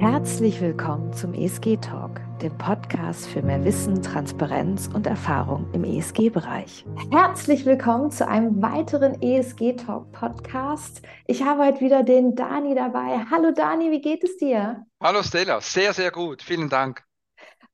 Herzlich 0.00 0.62
willkommen 0.62 1.12
zum 1.12 1.34
ESG 1.34 1.76
Talk, 1.76 2.22
dem 2.40 2.56
Podcast 2.56 3.26
für 3.26 3.42
mehr 3.42 3.62
Wissen, 3.66 4.02
Transparenz 4.02 4.88
und 4.94 5.06
Erfahrung 5.06 5.66
im 5.74 5.84
ESG-Bereich. 5.84 6.86
Herzlich 7.10 7.66
willkommen 7.66 8.10
zu 8.10 8.26
einem 8.26 8.62
weiteren 8.62 9.20
ESG 9.20 9.74
Talk 9.74 10.10
Podcast. 10.12 11.02
Ich 11.26 11.42
habe 11.42 11.66
heute 11.66 11.82
wieder 11.82 12.02
den 12.02 12.34
Dani 12.34 12.74
dabei. 12.74 13.26
Hallo 13.30 13.50
Dani, 13.50 13.90
wie 13.90 14.00
geht 14.00 14.24
es 14.24 14.38
dir? 14.38 14.86
Hallo 15.02 15.22
Stella, 15.22 15.60
sehr, 15.60 15.92
sehr 15.92 16.10
gut. 16.10 16.40
Vielen 16.40 16.70
Dank. 16.70 17.04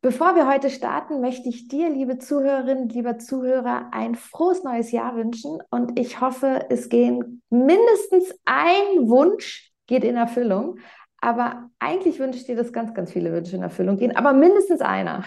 Bevor 0.03 0.35
wir 0.35 0.49
heute 0.49 0.69
starten, 0.71 1.21
möchte 1.21 1.49
ich 1.49 1.69
dir, 1.69 1.91
liebe 1.91 2.19
Zuhörerinnen, 2.19 2.89
lieber 2.89 3.19
Zuhörer, 3.19 3.91
ein 3.93 4.17
frohes 4.17 4.65
neues 4.65 4.91
Jahr 4.91 5.15
wünschen 5.15 5.61
und 5.71 5.97
ich 5.97 6.21
hoffe, 6.21 6.67
es 6.71 6.89
gehen 6.89 7.41
mindestens 7.51 8.35
ein 8.45 9.09
Wunsch 9.09 9.71
geht 9.87 10.03
in 10.03 10.17
Erfüllung. 10.17 10.81
Aber 11.27 11.71
eigentlich 11.81 12.21
wünsche 12.21 12.39
ich 12.39 12.47
dir, 12.47 12.55
dass 12.55 12.73
ganz, 12.73 12.95
ganz 12.95 13.11
viele 13.11 13.33
Wünsche 13.33 13.57
in 13.57 13.63
Erfüllung 13.63 13.97
gehen, 13.97 14.15
aber 14.15 14.33
mindestens 14.33 14.81
einer. 14.81 15.25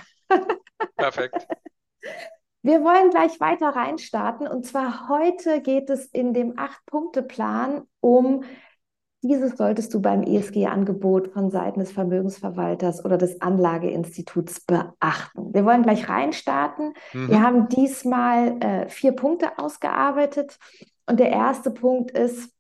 Perfekt. 0.96 1.46
Wir 2.62 2.86
wollen 2.86 3.10
gleich 3.10 3.42
weiter 3.42 3.76
reinstarten. 3.76 4.48
Und 4.48 4.66
zwar 4.66 5.10
heute 5.10 5.60
geht 5.60 5.90
es 5.90 6.06
in 6.06 6.34
dem 6.34 6.58
Acht-Punkte-Plan 6.58 7.84
um, 8.00 8.46
dieses 9.24 9.58
solltest 9.58 9.94
du 9.94 10.02
beim 10.02 10.24
ESG-Angebot 10.24 11.34
von 11.34 11.52
Seiten 11.52 11.82
des 11.82 11.92
Vermögensverwalters 11.92 13.04
oder 13.04 13.18
des 13.18 13.42
Anlageinstituts 13.42 14.62
beachten. 14.62 15.54
Wir 15.54 15.66
wollen 15.66 15.84
gleich 15.84 16.08
reinstarten. 16.08 16.94
Mhm. 17.12 17.30
Wir 17.30 17.42
haben 17.42 17.68
diesmal 17.68 18.56
äh, 18.62 18.88
vier 18.88 19.12
Punkte 19.12 19.60
ausgearbeitet. 19.60 20.58
Und 21.06 21.20
der 21.20 21.32
erste 21.32 21.72
Punkt 21.72 22.12
ist, 22.12 22.54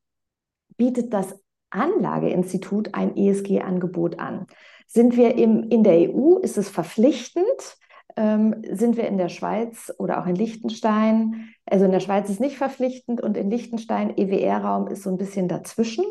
bietet 0.75 1.13
das 1.13 1.39
Anlageinstitut 1.69 2.93
ein 2.93 3.15
ESG-Angebot 3.15 4.19
an. 4.19 4.47
Sind 4.87 5.15
wir 5.15 5.35
im, 5.35 5.69
in 5.69 5.83
der 5.83 6.09
EU, 6.09 6.37
ist 6.37 6.57
es 6.57 6.69
verpflichtend. 6.69 7.77
Ähm, 8.15 8.63
sind 8.71 8.97
wir 8.97 9.07
in 9.07 9.17
der 9.17 9.29
Schweiz 9.29 9.93
oder 9.97 10.19
auch 10.19 10.25
in 10.25 10.35
Liechtenstein, 10.35 11.53
also 11.65 11.85
in 11.85 11.91
der 11.91 11.99
Schweiz 11.99 12.29
ist 12.29 12.39
nicht 12.39 12.57
verpflichtend 12.57 13.21
und 13.21 13.37
in 13.37 13.49
Liechtenstein, 13.49 14.17
EWR-Raum 14.17 14.87
ist 14.87 15.03
so 15.03 15.11
ein 15.11 15.17
bisschen 15.17 15.47
dazwischen. 15.47 16.03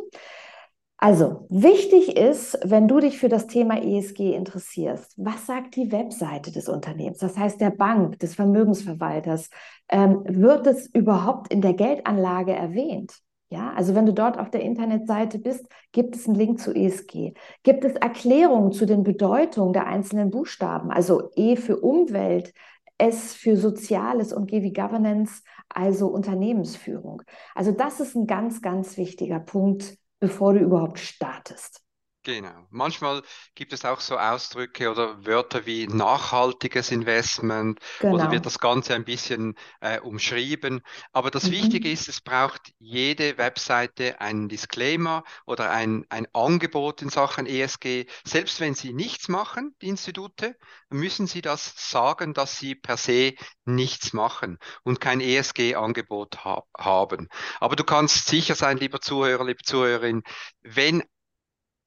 Also, 1.01 1.47
wichtig 1.49 2.17
ist, 2.17 2.59
wenn 2.65 2.89
du 2.89 2.99
dich 2.99 3.19
für 3.19 3.29
das 3.29 3.47
Thema 3.47 3.81
ESG 3.81 4.35
interessierst, 4.35 5.15
was 5.17 5.47
sagt 5.47 5.77
die 5.77 5.93
Webseite 5.93 6.51
des 6.51 6.69
Unternehmens, 6.69 7.19
das 7.19 7.39
heißt 7.39 7.61
der 7.61 7.71
Bank, 7.71 8.19
des 8.19 8.35
Vermögensverwalters, 8.35 9.49
ähm, 9.89 10.25
wird 10.27 10.67
es 10.67 10.89
überhaupt 10.89 11.53
in 11.53 11.61
der 11.61 11.75
Geldanlage 11.75 12.53
erwähnt? 12.53 13.21
Ja, 13.51 13.73
also 13.73 13.95
wenn 13.95 14.05
du 14.05 14.13
dort 14.13 14.39
auf 14.39 14.51
der 14.51 14.61
Internetseite 14.61 15.39
bist, 15.39 15.67
gibt 15.93 16.15
es 16.15 16.27
einen 16.27 16.35
Link 16.35 16.61
zu 16.61 16.75
ESG. 16.75 17.33
Gibt 17.63 17.85
es 17.85 17.95
Erklärungen 17.95 18.73
zu 18.73 18.85
den 18.85 19.05
Bedeutungen 19.05 19.73
der 19.73 19.87
einzelnen 19.87 20.31
Buchstaben? 20.31 20.91
Also 20.91 21.31
E 21.35 21.57
für 21.57 21.79
Umwelt, 21.79 22.53
S 22.99 23.35
für 23.35 23.57
Soziales 23.57 24.35
und 24.35 24.51
G 24.51 24.63
wie 24.63 24.73
Governance, 24.73 25.43
also 25.71 26.09
Unternehmensführung. 26.09 27.23
Also 27.55 27.73
das 27.73 28.01
ist 28.01 28.15
ein 28.17 28.27
ganz, 28.27 28.61
ganz 28.61 28.99
wichtiger 28.99 29.41
Punkt, 29.41 29.97
bevor 30.21 30.53
du 30.53 30.61
überhaupt 30.61 30.99
startest. 30.99 31.83
Genau. 32.29 32.67
Manchmal 32.69 33.23
gibt 33.55 33.73
es 33.73 33.87
auch 33.87 34.01
so 34.01 34.19
Ausdrücke 34.19 34.91
oder 34.91 35.25
Wörter 35.25 35.65
wie 35.65 35.87
nachhaltiges 35.87 36.91
Investment 36.91 37.81
genau. 38.01 38.17
oder 38.17 38.31
wird 38.31 38.45
das 38.45 38.59
Ganze 38.59 38.95
ein 38.95 39.07
bisschen 39.07 39.55
äh, 39.81 39.99
umschrieben. 39.99 40.83
Aber 41.13 41.31
das 41.31 41.45
mhm. 41.45 41.53
Wichtige 41.53 41.91
ist, 41.91 42.07
es 42.07 42.21
braucht 42.21 42.75
jede 42.79 43.39
Webseite 43.39 44.21
einen 44.21 44.51
Disclaimer 44.51 45.25
oder 45.47 45.71
ein, 45.71 46.05
ein 46.11 46.29
Angebot 46.35 47.01
in 47.01 47.09
Sachen 47.09 47.47
ESG. 47.47 48.05
Selbst 48.25 48.61
wenn 48.61 48.75
sie 48.75 48.93
nichts 48.93 49.29
machen, 49.29 49.75
die 49.81 49.89
Institute, 49.89 50.55
müssen 50.91 51.27
sie 51.27 51.41
das 51.41 51.91
sagen, 51.91 52.35
dass 52.35 52.59
sie 52.59 52.75
per 52.75 52.99
se 52.99 53.37
nichts 53.65 54.13
machen 54.13 54.59
und 54.85 55.01
kein 55.01 55.23
ESG-Angebot 55.23 56.45
ha 56.45 56.63
haben. 56.77 57.29
Aber 57.59 57.75
du 57.75 57.85
kannst 57.85 58.29
sicher 58.29 58.55
sein, 58.55 58.77
lieber 58.77 59.01
Zuhörer, 59.01 59.47
liebe 59.47 59.63
Zuhörerin, 59.63 60.23
wenn 60.61 61.03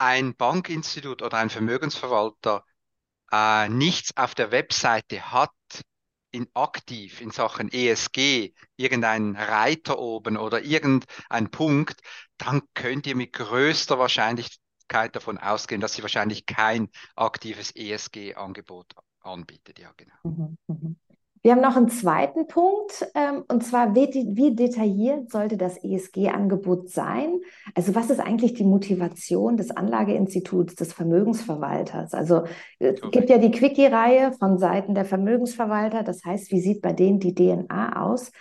ein 0.02 0.36
Bankinstitut 0.36 1.22
oder 1.22 1.38
ein 1.38 1.52
Vermögensverwalter 1.52 2.66
äh, 3.32 3.70
nichts 3.70 4.18
auf 4.18 4.36
der 4.36 4.52
Webseite 4.52 5.32
hat, 5.32 5.52
in 6.32 6.48
aktiv 6.54 7.22
in 7.22 7.32
Sachen 7.32 7.72
ESG, 7.72 8.54
irgendeinen 8.78 9.36
Reiter 9.36 10.00
oben 10.00 10.38
oder 10.38 10.62
irgendein 10.64 11.52
Punkt, 11.52 12.02
dann 12.38 12.62
könnt 12.74 13.06
ihr 13.06 13.16
mit 13.16 13.34
größter 13.34 14.00
Wahrscheinlichkeit 14.00 15.16
davon 15.16 15.38
ausgehen, 15.38 15.82
dass 15.82 15.94
sie 15.94 16.02
wahrscheinlich 16.02 16.46
kein 16.46 16.90
aktives 17.16 17.72
ESG-Angebot 17.76 18.94
anbietet. 19.22 19.80
Ja, 19.80 19.92
genau. 19.98 20.16
Mhm, 20.24 20.58
mh. 20.68 20.96
Wir 21.44 21.54
haben 21.54 21.62
noch 21.62 21.76
einen 21.76 21.90
zweiten 21.90 22.46
Punkt, 22.46 23.10
ähm, 23.16 23.44
und 23.48 23.64
zwar, 23.64 23.96
wie, 23.96 24.08
wie, 24.36 24.56
detailliert 24.56 25.32
sollte 25.32 25.58
das 25.58 25.84
ESG-Angebot 25.84 26.90
sein? 26.92 27.40
Also 27.74 27.96
was 27.96 28.12
ist 28.12 28.20
eigentlich 28.20 28.54
die 28.54 28.64
Motivation 28.64 29.58
des 29.58 29.72
Anlageinstituts, 29.72 30.76
des 30.76 30.94
Vermögensverwalters? 30.94 32.14
Also 32.14 32.44
es 32.78 33.02
gibt 33.10 33.32
ja 33.32 33.40
die 33.40 33.50
Quickie-Reihe 33.50 34.34
von 34.34 34.60
Seiten 34.60 34.94
der 34.94 35.06
Vermögensverwalter, 35.06 36.04
das 36.04 36.24
heißt, 36.24 36.52
wie 36.52 36.62
sieht 36.62 36.84
bei 36.84 36.94
denen 36.94 37.20
die 37.20 37.34
DNA 37.34 38.04
aus? 38.04 38.32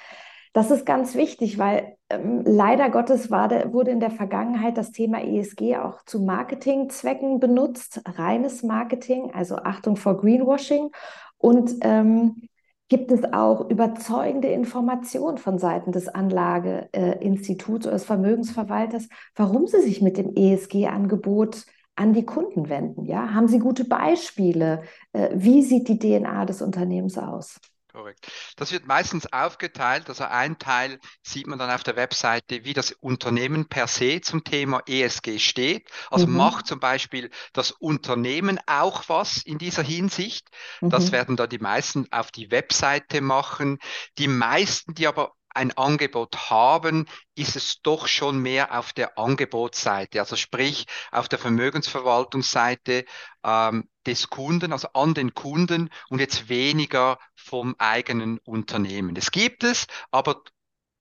Das 0.53 0.71
ist 0.71 0.85
ganz 0.85 1.15
wichtig, 1.15 1.59
weil 1.59 1.97
ähm, 2.11 2.43
leider 2.45 2.91
Gottes 2.91 3.31
war 3.31 3.49
de, 3.49 3.73
wurde 3.73 3.93
in 3.93 4.01
der 4.01 4.11
Vergangenheit 4.11 4.77
das 4.77 4.91
Thema 4.91 5.23
ESG 5.23 5.77
auch 5.77 6.03
zu 6.05 6.21
Marketingzwecken 6.21 7.41
benutzt, 7.41 8.03
reines 8.05 8.63
Marketing, 8.63 9.31
also 9.33 9.57
Achtung 9.57 9.97
vor 9.97 10.19
Greenwashing. 10.19 10.91
Und 11.39 11.77
ähm, 11.83 12.50
Gibt 12.91 13.13
es 13.13 13.23
auch 13.33 13.71
überzeugende 13.71 14.49
Informationen 14.49 15.39
von 15.39 15.59
Seiten 15.59 15.93
des 15.93 16.09
Anlageinstituts 16.09 17.87
oder 17.87 17.95
des 17.95 18.05
Vermögensverwalters, 18.05 19.09
warum 19.37 19.69
sie 19.69 19.81
sich 19.81 20.03
mit 20.03 20.19
dem 20.19 20.35
ESG-Angebot 20.35 21.67
an 21.95 22.15
die 22.15 22.27
Kunden 22.27 22.69
wenden? 22.69 23.05
Ja? 23.05 23.33
Haben 23.33 23.47
Sie 23.47 23.61
gute 23.61 23.85
Beispiele? 23.85 24.83
Äh, 25.13 25.29
wie 25.35 25.63
sieht 25.63 25.87
die 25.87 26.01
DNA 26.01 26.45
des 26.47 26.63
Unternehmens 26.63 27.17
aus? 27.17 27.61
Korrekt. 27.93 28.31
Das 28.57 28.71
wird 28.73 28.87
meistens 28.87 29.33
aufgeteilt. 29.33 30.09
Also 30.09 30.25
ein 30.25 30.59
Teil 30.59 31.01
sieht 31.23 31.47
man 31.47 31.59
dann 31.59 31.71
auf 31.71 31.83
der 31.83 31.97
Webseite, 31.97 32.65
wie 32.65 32.73
das 32.73 32.93
Unternehmen 32.93 33.69
per 33.69 33.89
se 33.89 34.21
zum 34.21 34.45
Thema 34.45 34.83
ESG 34.87 35.39
steht. 35.39 35.91
Also 36.11 36.27
mhm. 36.27 36.37
macht 36.37 36.67
zum 36.67 36.79
Beispiel 36.79 37.31
das 37.53 37.73
Unternehmen 37.73 38.61
auch 38.67 39.09
was 39.09 39.39
in 39.39 39.59
dieser 39.59 39.83
Hinsicht. 39.83 40.49
Mhm. 40.81 40.91
Das 40.91 41.11
werden 41.11 41.37
da 41.37 41.47
die 41.47 41.59
meisten 41.59 42.07
auf 42.13 42.31
die 42.31 42.51
Webseite 42.51 43.21
machen. 43.21 43.79
Die 44.19 44.29
meisten, 44.29 44.95
die 44.95 45.09
aber 45.09 45.33
ein 45.53 45.77
Angebot 45.77 46.51
haben, 46.51 47.07
ist 47.35 47.57
es 47.57 47.83
doch 47.83 48.07
schon 48.07 48.39
mehr 48.39 48.79
auf 48.79 48.93
der 48.93 49.19
Angebotsseite, 49.19 50.21
also 50.21 50.37
sprich 50.37 50.87
auf 51.11 51.29
der 51.29 51.41
Vermögensverwaltungsseite 51.41 53.05
ähm, 53.45 53.89
des 54.07 54.31
Kunden, 54.31 54.73
also 54.73 54.89
an 54.95 55.15
den 55.15 55.35
Kunden 55.35 55.91
und 56.09 56.21
jetzt 56.21 56.49
weniger 56.49 57.19
vom 57.35 57.75
eigenen 57.79 58.39
Unternehmen. 58.39 59.17
Es 59.17 59.31
gibt 59.31 59.65
es, 59.65 59.87
aber 60.11 60.43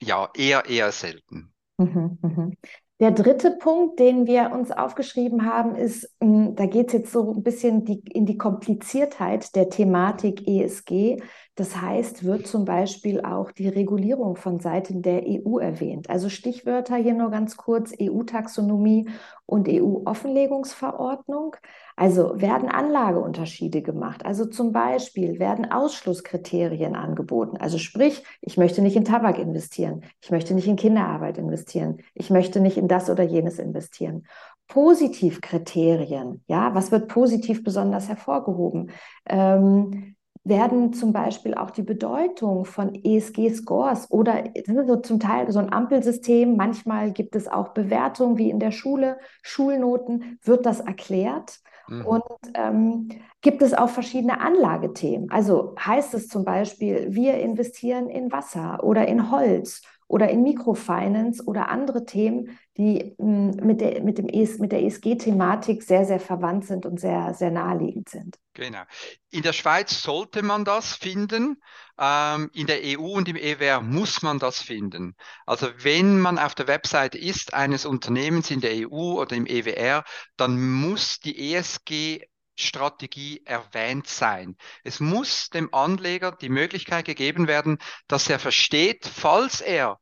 ja, 0.02 0.30
eher, 0.36 0.66
eher 0.66 0.92
selten. 0.92 1.54
Mhm, 1.78 2.20
mhm. 2.22 2.58
Der 3.00 3.12
dritte 3.12 3.52
Punkt, 3.52 3.98
den 4.00 4.28
wir 4.28 4.52
uns 4.52 4.72
aufgeschrieben 4.72 5.46
haben, 5.46 5.76
ist, 5.76 6.14
hm, 6.22 6.56
da 6.56 6.66
geht 6.66 6.88
es 6.88 6.94
jetzt 6.94 7.12
so 7.14 7.34
ein 7.34 7.44
bisschen 7.44 7.86
die, 7.86 8.02
in 8.12 8.26
die 8.26 8.38
Kompliziertheit 8.38 9.56
der 9.56 9.70
Thematik 9.70 10.46
ESG. 10.46 11.22
Das 11.60 11.82
heißt, 11.82 12.24
wird 12.24 12.48
zum 12.48 12.64
Beispiel 12.64 13.20
auch 13.20 13.52
die 13.52 13.68
Regulierung 13.68 14.38
von 14.38 14.62
Seiten 14.62 15.02
der 15.02 15.24
EU 15.28 15.58
erwähnt. 15.58 16.10
Also 16.10 16.30
Stichwörter 16.30 16.96
hier 16.96 17.14
nur 17.14 17.32
ganz 17.32 17.58
kurz, 17.58 17.92
EU-Taxonomie 18.02 19.10
und 19.46 19.68
EU-Offenlegungsverordnung. 19.68 21.58
Also 21.98 22.40
werden 22.40 22.70
Anlageunterschiede 22.70 23.82
gemacht. 23.82 24.26
Also 24.26 24.46
zum 24.46 24.72
Beispiel 24.72 25.38
werden 25.38 25.70
Ausschlusskriterien 25.70 26.96
angeboten. 26.96 27.58
Also 27.58 27.78
sprich, 27.78 28.24
ich 28.40 28.56
möchte 28.56 28.82
nicht 28.82 28.96
in 28.96 29.04
Tabak 29.04 29.38
investieren, 29.38 30.06
ich 30.22 30.32
möchte 30.32 30.54
nicht 30.54 30.68
in 30.68 30.78
Kinderarbeit 30.78 31.38
investieren, 31.38 31.98
ich 32.14 32.30
möchte 32.30 32.62
nicht 32.62 32.78
in 32.78 32.88
das 32.88 33.10
oder 33.10 33.24
jenes 33.24 33.60
investieren. 33.60 34.26
Positivkriterien, 34.70 36.42
ja, 36.48 36.74
was 36.74 36.94
wird 36.94 37.10
positiv 37.10 37.66
besonders 37.66 38.08
hervorgehoben? 38.08 38.92
Ähm, 39.26 40.16
werden 40.44 40.94
zum 40.94 41.14
Beispiel 41.14 41.54
auch 41.54 41.70
die 41.70 41.84
Bedeutung 41.84 42.66
von 42.66 42.96
ESG-Scores 42.96 44.10
oder 44.10 44.46
so 44.66 44.96
zum 44.98 45.20
Teil 45.20 45.52
so 45.52 45.60
ein 45.60 45.72
Ampelsystem, 45.72 46.56
manchmal 46.56 47.12
gibt 47.12 47.36
es 47.36 47.48
auch 47.48 47.70
Bewertungen 47.70 48.38
wie 48.38 48.50
in 48.50 48.60
der 48.60 48.72
Schule, 48.72 49.18
Schulnoten, 49.42 50.40
wird 50.44 50.66
das 50.66 50.80
erklärt. 50.80 51.60
Mhm. 51.88 52.06
Und 52.06 52.24
ähm, 52.54 53.10
gibt 53.42 53.62
es 53.62 53.74
auch 53.74 53.90
verschiedene 53.90 54.42
Anlagethemen. 54.42 55.30
Also 55.32 55.76
heißt 55.80 56.14
es 56.14 56.28
zum 56.28 56.46
Beispiel, 56.46 57.08
wir 57.10 57.36
investieren 57.40 58.10
in 58.10 58.32
Wasser 58.32 58.84
oder 58.84 59.08
in 59.08 59.32
Holz 59.32 59.82
oder 60.10 60.28
in 60.30 60.42
Microfinance 60.42 61.46
oder 61.46 61.70
andere 61.70 62.04
Themen, 62.04 62.60
die 62.78 63.16
hm, 63.18 63.52
mit 63.64 63.80
der, 63.80 64.02
mit 64.02 64.18
dem 64.18 64.28
ES, 64.28 64.60
ESG-Thematik 64.60 65.84
sehr, 65.84 66.04
sehr 66.04 66.20
verwandt 66.20 66.66
sind 66.66 66.88
und 66.88 67.00
sehr, 67.00 67.36
sehr 67.36 67.52
naheliegend 67.52 68.10
sind. 68.10 68.36
Genau. 68.56 68.82
In 69.30 69.44
der 69.44 69.54
Schweiz 69.54 70.02
sollte 70.02 70.42
man 70.42 70.66
das 70.66 70.96
finden. 70.96 71.62
Ähm, 72.00 72.50
in 72.54 72.66
der 72.66 72.80
EU 72.84 73.18
und 73.18 73.30
im 73.30 73.36
EWR 73.36 73.82
muss 73.82 74.24
man 74.24 74.40
das 74.40 74.62
finden. 74.62 75.16
Also 75.46 75.68
wenn 75.78 76.20
man 76.20 76.40
auf 76.40 76.56
der 76.56 76.68
Website 76.68 77.14
ist 77.14 77.54
eines 77.54 77.86
Unternehmens 77.86 78.50
in 78.50 78.62
der 78.62 78.90
EU 78.90 79.22
oder 79.22 79.36
im 79.36 79.46
EWR, 79.46 80.04
dann 80.38 80.60
muss 80.60 81.20
die 81.20 81.54
ESG 81.54 82.24
Strategie 82.60 83.42
erwähnt 83.46 84.08
sein. 84.08 84.56
Es 84.84 85.00
muss 85.00 85.50
dem 85.50 85.74
Anleger 85.74 86.32
die 86.32 86.50
Möglichkeit 86.50 87.06
gegeben 87.06 87.48
werden, 87.48 87.80
dass 88.08 88.30
er 88.30 88.40
versteht, 88.40 89.06
falls 89.06 89.62
er 89.62 90.00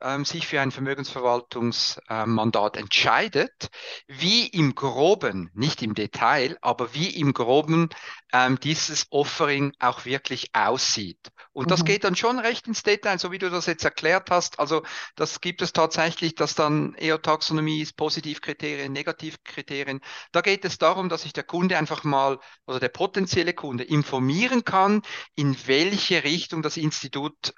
ähm, 0.00 0.24
sich 0.24 0.46
für 0.46 0.60
ein 0.60 0.70
Vermögensverwaltungsmandat 0.70 2.76
entscheidet, 2.76 3.68
wie 4.06 4.46
im 4.46 4.74
groben, 4.74 5.50
nicht 5.54 5.82
im 5.82 5.94
Detail, 5.94 6.58
aber 6.60 6.94
wie 6.94 7.10
im 7.10 7.32
groben 7.32 7.88
ähm, 8.32 8.58
dieses 8.60 9.06
Offering 9.10 9.72
auch 9.78 10.04
wirklich 10.04 10.54
aussieht. 10.54 11.30
Und 11.52 11.66
mhm. 11.66 11.70
das 11.70 11.84
geht 11.84 12.04
dann 12.04 12.16
schon 12.16 12.38
recht 12.38 12.66
ins 12.66 12.82
Detail, 12.82 13.18
so 13.18 13.32
wie 13.32 13.38
du 13.38 13.50
das 13.50 13.66
jetzt 13.66 13.84
erklärt 13.84 14.30
hast. 14.30 14.58
Also 14.58 14.82
das 15.14 15.40
gibt 15.40 15.62
es 15.62 15.72
tatsächlich, 15.72 16.34
dass 16.34 16.54
dann 16.54 16.94
EO-Taxonomie 16.98 17.80
ist, 17.80 17.96
Positivkriterien, 17.96 18.92
Negativkriterien. 18.92 20.00
Da 20.32 20.40
geht 20.40 20.64
es 20.64 20.78
darum, 20.78 21.08
dass 21.08 21.22
sich 21.22 21.32
der 21.32 21.44
Kunde 21.44 21.78
einfach 21.78 22.04
mal 22.04 22.38
oder 22.66 22.80
der 22.80 22.88
potenzielle 22.88 23.54
Kunde 23.54 23.84
informieren 23.84 24.64
kann, 24.64 25.02
in 25.34 25.56
welche 25.66 26.24
Richtung 26.24 26.62
das 26.62 26.76
Institut 26.76 27.54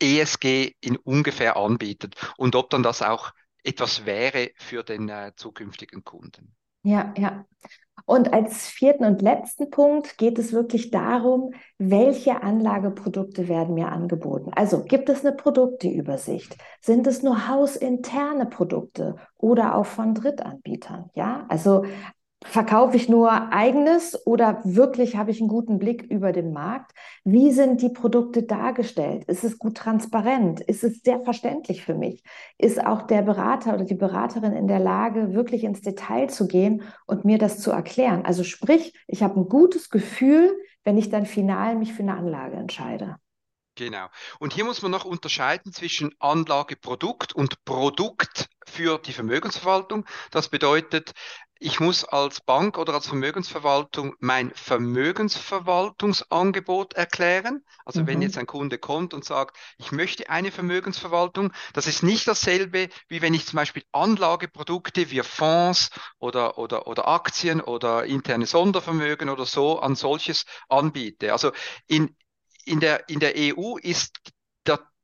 ESG 0.00 0.74
in 0.80 0.96
ungefähr 0.96 1.56
anbietet 1.56 2.16
und 2.36 2.56
ob 2.56 2.70
dann 2.70 2.82
das 2.82 3.02
auch 3.02 3.32
etwas 3.64 4.06
wäre 4.06 4.50
für 4.56 4.82
den 4.82 5.08
äh, 5.08 5.32
zukünftigen 5.36 6.04
Kunden. 6.04 6.54
Ja, 6.82 7.14
ja. 7.16 7.44
Und 8.04 8.32
als 8.32 8.66
vierten 8.66 9.04
und 9.04 9.22
letzten 9.22 9.70
Punkt 9.70 10.18
geht 10.18 10.38
es 10.38 10.52
wirklich 10.52 10.90
darum, 10.90 11.52
welche 11.78 12.42
Anlageprodukte 12.42 13.46
werden 13.48 13.74
mir 13.74 13.88
angeboten. 13.88 14.50
Also 14.54 14.82
gibt 14.82 15.08
es 15.08 15.24
eine 15.24 15.36
Produkteübersicht? 15.36 16.56
Sind 16.80 17.06
es 17.06 17.22
nur 17.22 17.46
hausinterne 17.46 18.46
Produkte 18.46 19.16
oder 19.36 19.76
auch 19.76 19.86
von 19.86 20.14
Drittanbietern? 20.14 21.10
Ja, 21.14 21.46
also 21.48 21.84
Verkaufe 22.44 22.96
ich 22.96 23.08
nur 23.08 23.52
eigenes 23.52 24.26
oder 24.26 24.60
wirklich 24.64 25.16
habe 25.16 25.30
ich 25.30 25.40
einen 25.40 25.48
guten 25.48 25.78
Blick 25.78 26.02
über 26.02 26.32
den 26.32 26.52
Markt? 26.52 26.92
Wie 27.24 27.52
sind 27.52 27.82
die 27.82 27.88
Produkte 27.88 28.42
dargestellt? 28.42 29.24
Ist 29.24 29.44
es 29.44 29.58
gut 29.58 29.76
transparent? 29.76 30.60
Ist 30.60 30.82
es 30.84 31.02
sehr 31.02 31.20
verständlich 31.20 31.84
für 31.84 31.94
mich? 31.94 32.22
Ist 32.58 32.84
auch 32.84 33.02
der 33.02 33.22
Berater 33.22 33.74
oder 33.74 33.84
die 33.84 33.94
Beraterin 33.94 34.52
in 34.52 34.66
der 34.66 34.80
Lage, 34.80 35.34
wirklich 35.34 35.64
ins 35.64 35.82
Detail 35.82 36.28
zu 36.28 36.46
gehen 36.48 36.82
und 37.06 37.24
mir 37.24 37.38
das 37.38 37.60
zu 37.60 37.70
erklären? 37.70 38.24
Also 38.24 38.44
sprich, 38.44 38.92
ich 39.06 39.22
habe 39.22 39.40
ein 39.40 39.48
gutes 39.48 39.88
Gefühl, 39.88 40.52
wenn 40.84 40.98
ich 40.98 41.10
dann 41.10 41.26
final 41.26 41.76
mich 41.76 41.92
für 41.92 42.02
eine 42.02 42.16
Anlage 42.16 42.56
entscheide. 42.56 43.16
Genau. 43.74 44.08
Und 44.38 44.52
hier 44.52 44.64
muss 44.64 44.82
man 44.82 44.90
noch 44.90 45.06
unterscheiden 45.06 45.72
zwischen 45.72 46.14
Anlageprodukt 46.18 47.32
und 47.32 47.64
Produkt 47.64 48.48
für 48.66 48.98
die 48.98 49.14
Vermögensverwaltung. 49.14 50.04
Das 50.30 50.50
bedeutet, 50.50 51.12
ich 51.62 51.80
muss 51.80 52.04
als 52.04 52.40
Bank 52.40 52.76
oder 52.76 52.92
als 52.94 53.06
Vermögensverwaltung 53.06 54.16
mein 54.18 54.50
Vermögensverwaltungsangebot 54.54 56.94
erklären. 56.94 57.64
Also 57.84 58.02
mhm. 58.02 58.08
wenn 58.08 58.22
jetzt 58.22 58.36
ein 58.36 58.46
Kunde 58.46 58.78
kommt 58.78 59.14
und 59.14 59.24
sagt, 59.24 59.56
ich 59.78 59.92
möchte 59.92 60.28
eine 60.28 60.50
Vermögensverwaltung, 60.50 61.52
das 61.72 61.86
ist 61.86 62.02
nicht 62.02 62.26
dasselbe, 62.26 62.88
wie 63.08 63.22
wenn 63.22 63.34
ich 63.34 63.46
zum 63.46 63.58
Beispiel 63.58 63.84
Anlageprodukte 63.92 65.08
wie 65.10 65.22
Fonds 65.22 65.90
oder, 66.18 66.58
oder, 66.58 66.88
oder 66.88 67.06
Aktien 67.06 67.60
oder 67.60 68.06
interne 68.06 68.46
Sondervermögen 68.46 69.28
oder 69.28 69.46
so 69.46 69.78
an 69.78 69.94
solches 69.94 70.46
anbiete. 70.68 71.32
Also 71.32 71.52
in, 71.86 72.16
in 72.64 72.80
der, 72.80 73.08
in 73.08 73.20
der 73.20 73.34
EU 73.36 73.76
ist 73.76 74.18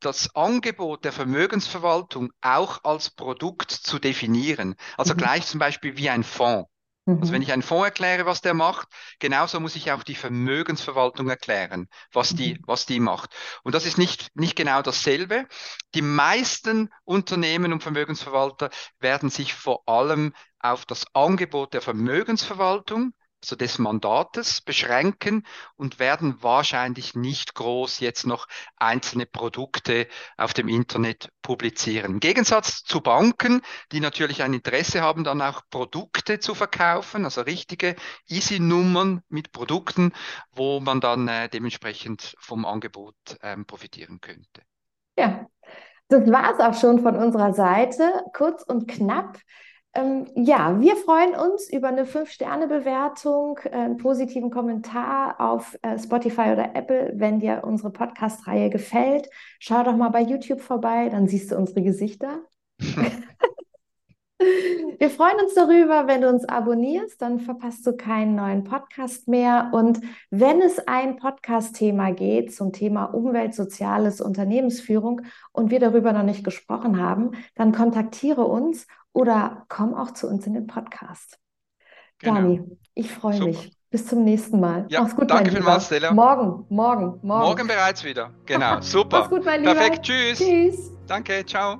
das 0.01 0.35
Angebot 0.35 1.05
der 1.05 1.13
Vermögensverwaltung 1.13 2.31
auch 2.41 2.85
als 2.85 3.11
Produkt 3.11 3.71
zu 3.71 3.99
definieren. 3.99 4.75
Also 4.97 5.15
mhm. 5.15 5.19
gleich 5.19 5.47
zum 5.47 5.59
Beispiel 5.61 5.97
wie 5.97 6.11
ein 6.11 6.25
Fonds. 6.25 6.69
Mhm. 7.09 7.21
Also 7.21 7.33
wenn 7.33 7.43
ich 7.43 7.53
einen 7.53 7.63
Fonds 7.63 7.87
erkläre, 7.87 8.27
was 8.27 8.41
der 8.41 8.55
macht, 8.55 8.89
genauso 9.19 9.61
muss 9.61 9.77
ich 9.77 9.91
auch 9.91 10.03
die 10.03 10.15
Vermögensverwaltung 10.15 11.29
erklären, 11.29 11.89
was 12.13 12.35
die, 12.35 12.55
mhm. 12.55 12.63
was 12.67 12.87
die 12.87 13.01
macht. 13.01 13.35
Und 13.65 13.75
das 13.75 13.87
ist 13.87 13.99
nicht, 13.99 14.29
nicht 14.35 14.57
genau 14.57 14.83
dasselbe. 14.83 15.47
Die 15.95 16.03
meisten 16.03 16.91
Unternehmen 17.05 17.73
und 17.73 17.83
Vermögensverwalter 17.83 18.71
werden 19.01 19.31
sich 19.31 19.55
vor 19.55 19.89
allem 19.89 20.35
auf 20.61 20.85
das 20.85 21.07
Angebot 21.15 21.73
der 21.73 21.81
Vermögensverwaltung 21.81 23.13
also 23.43 23.57
des 23.57 23.79
Mandates 23.79 24.61
beschränken 24.61 25.47
und 25.77 25.99
werden 25.99 26.43
wahrscheinlich 26.43 27.15
nicht 27.15 27.55
groß 27.55 28.01
jetzt 28.01 28.27
noch 28.27 28.47
einzelne 28.77 29.27
Produkte 29.27 30.09
auf 30.37 30.55
dem 30.55 30.69
Internet 30.69 31.31
publizieren. 31.43 32.13
Im 32.13 32.21
Gegensatz 32.21 32.83
zu 32.83 33.01
Banken, 33.01 33.63
die 33.93 34.01
natürlich 34.01 34.43
ein 34.43 34.55
Interesse 34.55 35.03
haben, 35.03 35.25
dann 35.25 35.41
auch 35.41 35.63
Produkte 35.71 36.41
zu 36.41 36.55
verkaufen, 36.55 37.25
also 37.25 37.43
richtige 37.43 37.97
Easy-Nummern 38.27 39.23
mit 39.29 39.53
Produkten, 39.53 40.13
wo 40.53 40.81
man 40.81 41.01
dann 41.01 41.29
äh, 41.29 41.49
dementsprechend 41.49 42.35
vom 42.39 42.65
Angebot 42.65 43.15
ähm, 43.43 43.67
profitieren 43.67 44.21
könnte. 44.21 44.63
Ja, 45.17 45.47
das 46.09 46.31
war 46.31 46.53
es 46.53 46.61
auch 46.61 46.81
schon 46.81 47.01
von 47.01 47.17
unserer 47.17 47.53
Seite. 47.53 48.25
Kurz 48.33 48.63
und 48.63 48.89
knapp. 48.89 49.39
Ähm, 49.95 50.27
ja, 50.35 50.81
wir 50.81 50.97
freuen 50.97 51.35
uns 51.35 51.73
über 51.73 51.89
eine 51.89 52.05
5-Sterne-Bewertung, 52.05 53.59
äh, 53.65 53.71
einen 53.71 53.97
positiven 53.97 54.51
Kommentar 54.51 55.41
auf 55.41 55.79
äh, 55.83 55.99
Spotify 55.99 56.53
oder 56.53 56.75
Apple, 56.75 57.13
wenn 57.17 57.41
dir 57.41 57.63
unsere 57.65 57.91
Podcast-Reihe 57.91 58.71
gefällt. 58.71 59.29
Schau 59.59 59.83
doch 59.83 59.97
mal 59.97 60.11
bei 60.11 60.21
YouTube 60.21 60.61
vorbei, 60.61 61.09
dann 61.09 61.27
siehst 61.27 61.51
du 61.51 61.57
unsere 61.57 61.83
Gesichter. 61.83 62.41
Wir 64.99 65.11
freuen 65.11 65.41
uns 65.43 65.55
darüber, 65.55 66.07
wenn 66.07 66.21
du 66.21 66.29
uns 66.29 66.45
abonnierst, 66.45 67.21
dann 67.21 67.41
verpasst 67.41 67.85
du 67.87 67.97
keinen 67.97 68.37
neuen 68.37 68.63
Podcast 68.63 69.27
mehr. 69.27 69.71
Und 69.73 70.01
wenn 70.31 70.61
es 70.61 70.79
ein 70.87 71.17
Podcast-Thema 71.17 72.13
geht 72.13 72.55
zum 72.55 72.73
Thema 72.73 73.07
Umwelt, 73.07 73.55
Soziales, 73.55 74.21
Unternehmensführung 74.21 75.23
und 75.53 75.73
wir 75.73 75.81
darüber 75.81 76.13
noch 76.13 76.23
nicht 76.23 76.45
gesprochen 76.45 77.03
haben, 77.03 77.33
dann 77.57 77.73
kontaktiere 77.73 78.45
uns 78.45 78.87
oder 79.19 79.65
komm 79.69 79.95
auch 79.95 80.13
zu 80.13 80.29
uns 80.29 80.47
in 80.47 80.55
den 80.55 80.69
Podcast. 80.69 81.41
Genau. 82.21 82.35
Dani, 82.35 82.79
ich 82.95 83.11
freue 83.11 83.41
mich. 83.41 83.73
Bis 83.91 84.07
zum 84.07 84.23
nächsten 84.23 84.61
Mal. 84.61 84.87
Ja, 84.91 85.01
Mach's 85.01 85.17
gut, 85.17 85.31
danke 85.31 85.51
vielmals, 85.51 85.87
Stella. 85.87 86.13
Morgen, 86.13 86.67
morgen, 86.69 87.19
morgen. 87.23 87.47
Morgen 87.47 87.67
bereits 87.67 88.05
wieder. 88.05 88.31
Genau, 88.47 88.81
super. 88.81 89.21
Mach's 89.21 89.31
gut, 89.31 89.45
mein 89.45 89.61
Lieber. 89.63 89.75
Perfekt, 89.75 90.05
tschüss. 90.05 90.39
Tschüss. 90.39 90.93
Danke, 91.09 91.45
ciao. 91.45 91.79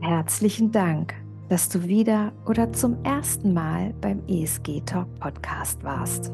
Herzlichen 0.00 0.72
Dank, 0.72 1.14
dass 1.50 1.68
du 1.68 1.84
wieder 1.84 2.32
oder 2.46 2.72
zum 2.72 2.96
ersten 3.04 3.52
Mal 3.52 3.94
beim 4.00 4.22
ESG 4.26 4.80
Talk 4.86 5.06
Podcast 5.20 5.84
warst. 5.84 6.32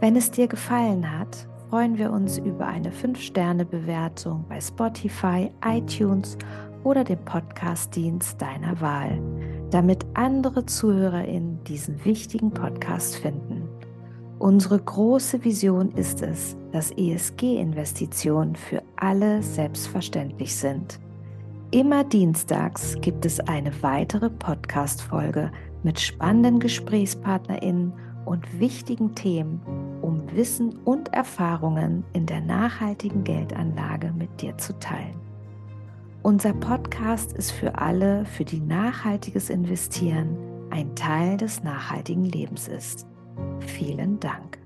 Wenn 0.00 0.16
es 0.16 0.30
dir 0.30 0.48
gefallen 0.48 1.10
hat, 1.18 1.46
freuen 1.68 1.98
wir 1.98 2.10
uns 2.10 2.38
über 2.38 2.66
eine 2.66 2.90
5-Sterne-Bewertung 2.90 4.46
bei 4.48 4.60
Spotify, 4.60 5.50
iTunes 5.62 6.38
oder 6.84 7.02
dem 7.02 7.18
Podcast-Dienst 7.24 8.40
deiner 8.40 8.80
Wahl, 8.80 9.20
damit 9.70 10.06
andere 10.14 10.66
ZuhörerInnen 10.66 11.64
diesen 11.64 12.04
wichtigen 12.04 12.52
Podcast 12.52 13.16
finden. 13.16 13.68
Unsere 14.38 14.78
große 14.78 15.42
Vision 15.42 15.90
ist 15.92 16.22
es, 16.22 16.56
dass 16.70 16.90
ESG-Investitionen 16.92 18.56
für 18.56 18.82
alle 18.96 19.42
selbstverständlich 19.42 20.54
sind. 20.54 21.00
Immer 21.70 22.04
dienstags 22.04 22.96
gibt 23.00 23.24
es 23.24 23.40
eine 23.40 23.82
weitere 23.82 24.30
Podcast-Folge 24.30 25.50
mit 25.82 25.98
spannenden 25.98 26.60
GesprächspartnerInnen 26.60 27.92
und 28.26 28.60
wichtigen 28.60 29.14
Themen, 29.14 29.60
um 30.02 30.22
Wissen 30.34 30.76
und 30.84 31.12
Erfahrungen 31.12 32.04
in 32.12 32.26
der 32.26 32.40
nachhaltigen 32.40 33.24
Geldanlage 33.24 34.12
mit 34.16 34.40
dir 34.40 34.56
zu 34.58 34.78
teilen. 34.78 35.23
Unser 36.24 36.54
Podcast 36.54 37.34
ist 37.34 37.50
für 37.50 37.76
alle, 37.76 38.24
für 38.24 38.46
die 38.46 38.60
nachhaltiges 38.60 39.50
Investieren 39.50 40.38
ein 40.70 40.96
Teil 40.96 41.36
des 41.36 41.62
nachhaltigen 41.62 42.24
Lebens 42.24 42.66
ist. 42.66 43.06
Vielen 43.60 44.20
Dank. 44.20 44.63